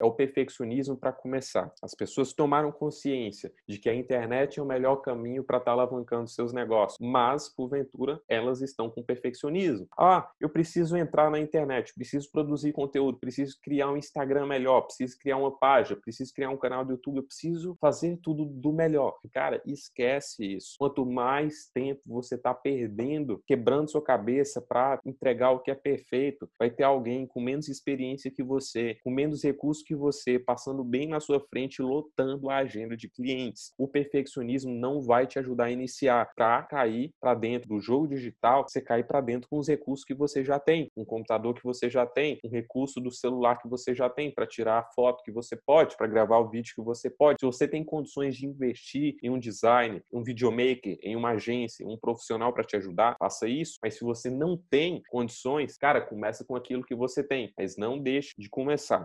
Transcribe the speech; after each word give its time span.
é 0.00 0.04
o 0.04 0.12
perfeccionismo 0.12 0.96
para 0.96 1.12
começar. 1.12 1.72
As 1.82 1.94
pessoas 1.94 2.32
tomaram 2.32 2.70
consciência 2.70 3.52
de 3.66 3.78
que 3.78 3.88
a 3.88 3.94
internet 3.94 4.58
é 4.58 4.62
o 4.62 4.66
melhor 4.66 4.96
caminho 4.96 5.42
para 5.42 5.58
estar 5.58 5.70
tá 5.70 5.72
alavancando 5.72 6.28
seus 6.28 6.52
negócios, 6.52 6.98
mas, 7.00 7.48
porventura, 7.48 8.20
elas 8.28 8.60
estão 8.62 8.88
com 8.88 9.02
perfeccionismo. 9.02 9.86
Ah, 9.98 10.30
eu 10.40 10.48
preciso 10.48 10.96
entrar 10.96 11.30
na 11.30 11.38
internet, 11.38 11.92
preciso 11.94 12.30
produzir 12.30 12.72
conteúdo, 12.72 13.18
preciso 13.18 13.56
criar 13.62 13.90
um 13.90 13.96
Instagram 13.96 14.46
melhor, 14.46 14.82
preciso 14.82 15.18
criar 15.18 15.36
uma 15.36 15.56
página, 15.56 16.00
preciso 16.00 16.32
criar 16.32 16.50
um 16.50 16.56
canal 16.56 16.84
do 16.84 16.92
YouTube, 16.92 17.18
eu 17.18 17.22
preciso 17.24 17.76
fazer 17.80 18.18
tudo 18.22 18.44
do 18.44 18.72
melhor. 18.72 19.16
Cara, 19.32 19.60
esquece 19.66 20.56
isso. 20.56 20.76
Quanto 20.78 21.04
mais 21.04 21.70
tempo 21.72 22.00
você 22.06 22.34
está 22.36 22.54
perdendo, 22.54 23.42
quebrando 23.46 23.90
sua 23.90 24.02
cabeça 24.02 24.60
para 24.60 25.00
entregar 25.04 25.50
o 25.50 25.60
que 25.60 25.70
é 25.70 25.74
perfeito, 25.74 26.48
vai 26.58 26.70
ter 26.70 26.84
alguém 26.84 27.26
com 27.26 27.40
menos 27.40 27.68
experiência 27.68 28.30
que 28.30 28.42
você, 28.42 28.98
com 29.02 29.10
menos 29.10 29.42
recursos 29.42 29.87
que 29.88 29.96
você, 29.96 30.38
passando 30.38 30.84
bem 30.84 31.08
na 31.08 31.18
sua 31.18 31.40
frente, 31.40 31.80
lotando 31.80 32.50
a 32.50 32.58
agenda 32.58 32.94
de 32.94 33.08
clientes. 33.08 33.72
O 33.78 33.88
perfeccionismo 33.88 34.70
não 34.70 35.00
vai 35.00 35.26
te 35.26 35.38
ajudar 35.38 35.64
a 35.64 35.70
iniciar. 35.70 36.30
Para 36.36 36.62
cair 36.62 37.10
para 37.18 37.34
dentro 37.34 37.70
do 37.70 37.80
jogo 37.80 38.06
digital, 38.06 38.66
você 38.68 38.82
cai 38.82 39.02
para 39.02 39.22
dentro 39.22 39.48
com 39.48 39.58
os 39.58 39.66
recursos 39.66 40.04
que 40.04 40.14
você 40.14 40.44
já 40.44 40.60
tem, 40.60 40.90
um 40.94 41.06
computador 41.06 41.54
que 41.54 41.64
você 41.64 41.88
já 41.88 42.04
tem, 42.04 42.38
um 42.44 42.50
recurso 42.50 43.00
do 43.00 43.10
celular 43.10 43.56
que 43.56 43.66
você 43.66 43.94
já 43.94 44.10
tem 44.10 44.30
para 44.30 44.46
tirar 44.46 44.80
a 44.80 44.84
foto 44.94 45.22
que 45.24 45.32
você 45.32 45.56
pode, 45.56 45.96
para 45.96 46.06
gravar 46.06 46.38
o 46.38 46.50
vídeo 46.50 46.74
que 46.74 46.82
você 46.82 47.08
pode. 47.08 47.38
Se 47.40 47.46
você 47.46 47.66
tem 47.66 47.82
condições 47.82 48.36
de 48.36 48.46
investir 48.46 49.16
em 49.22 49.30
um 49.30 49.38
design, 49.38 50.02
um 50.12 50.22
videomaker, 50.22 50.98
em 51.02 51.16
uma 51.16 51.30
agência, 51.30 51.86
um 51.86 51.96
profissional 51.96 52.52
para 52.52 52.64
te 52.64 52.76
ajudar, 52.76 53.16
faça 53.18 53.48
isso. 53.48 53.78
Mas 53.82 53.94
se 53.94 54.04
você 54.04 54.28
não 54.28 54.58
tem 54.70 55.00
condições, 55.08 55.78
cara, 55.78 56.02
começa 56.02 56.44
com 56.44 56.54
aquilo 56.54 56.84
que 56.84 56.94
você 56.94 57.22
tem, 57.22 57.52
mas 57.56 57.76
não 57.78 57.98
deixe 57.98 58.34
de 58.36 58.50
começar. 58.50 58.96